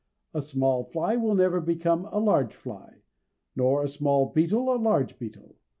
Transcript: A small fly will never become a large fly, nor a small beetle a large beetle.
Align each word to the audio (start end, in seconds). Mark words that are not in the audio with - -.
A 0.33 0.41
small 0.41 0.83
fly 0.85 1.15
will 1.15 1.35
never 1.35 1.61
become 1.61 2.05
a 2.05 2.17
large 2.17 2.55
fly, 2.55 3.03
nor 3.55 3.83
a 3.83 3.87
small 3.87 4.25
beetle 4.31 4.73
a 4.73 4.77
large 4.81 5.19
beetle. 5.19 5.57